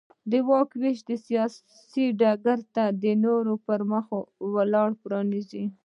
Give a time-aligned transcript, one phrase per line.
[0.31, 4.07] د واک وېش د سیاست ډګر ته د نورو پرمخ
[4.73, 5.65] لار پرانېزي.